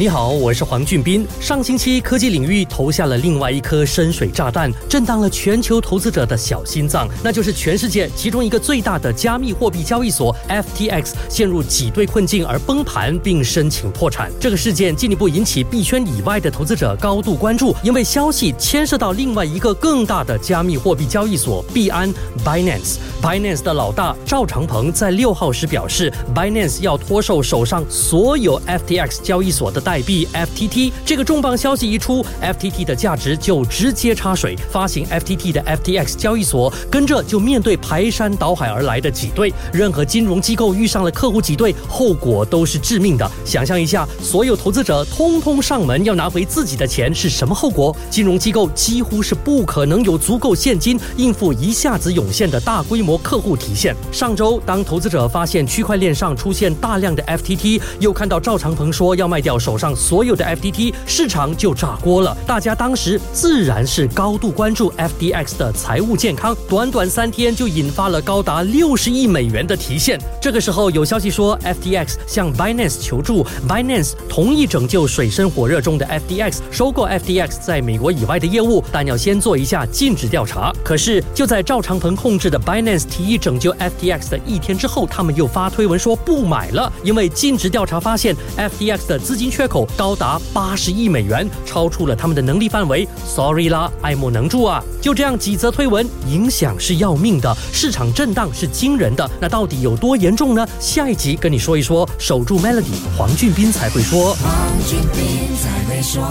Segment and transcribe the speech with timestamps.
[0.00, 1.26] 你好，我是黄俊斌。
[1.42, 14.32] 上星期，科技领域投下了另外一颗深水炸弹，震荡了全球投资者的小心脏，那就是全世界其中一个最大的加密货币交易所 FTX 陷入挤兑困境而崩盘，并申请破产。
[14.40, 22.10] 这个事件进一步引起币圈以外的投资者高度关注，因为消息牵涉到另外一个更大的加密货币交易所币安
[22.42, 22.96] Binance。
[23.20, 30.92] Binance 的老大赵长鹏在六号时表示，Binance 要脱售手上所有 FTX 交易所的代币 FTT。
[31.04, 39.52] 这个重磅消息一出，FTT 的价值就直接插水，发行 FTT 的 FTX 交易所跟着就面对排山倒海而来的挤兑。
[39.72, 43.28] 任何金融机构遇上了客户挤兑，后果都是致命的。
[43.44, 47.96] 想象一下，所有投资者通通上门要拿回自己的钱是什么后果？
[48.08, 53.18] 金融机构几乎是不可能有足够现金应付一下子涌现的大规模。
[53.18, 53.92] 客户提现。
[54.12, 62.36] 上周，当投资者发现区块链上出现大量的 FTT，又看到赵长鹏说要卖掉手上所有的 FTT，市场就炸锅了。
[62.46, 70.20] 大家当时自然是高度关注 FDX 的财务健康，短短三天就引发了高达六十亿美元的提现。
[70.42, 80.70] 这个时候，有消息说 FTX 向 Binance 求助，Binance 同意拯救水深火热中的 FDX，收购 FDX 在美国以外的业务，但要先做一下尽职调查。
[80.84, 82.90] 可是就在赵长鹏控制的 Binance。
[83.08, 93.06] 提议拯救 FTX 的一天之后，他们又发推文说不买了，因为尽职调查发现 FTX 的资金缺口高达八十亿美元，超出了他们的能力范围。
[93.26, 94.82] Sorry 啦，爱莫能助啊！
[95.02, 99.30] 就这样几则推文，影响是要命的，市场震荡是惊人的。
[99.38, 100.66] 那到底有多严重呢？
[100.80, 102.08] 下一集跟你说一说。
[102.18, 102.86] 守住 Melody，
[103.18, 104.34] 黄俊斌才会说。
[104.36, 104.50] 黄
[104.88, 106.22] 俊斌才会说。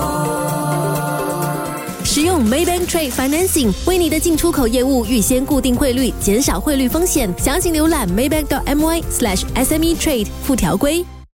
[2.03, 7.31] 使用 Maybank Trade Financing 为你的进出口业务预先固定汇率，减少汇率风险。
[7.37, 11.05] 详情浏览 maybank.my/sme trade 附条规。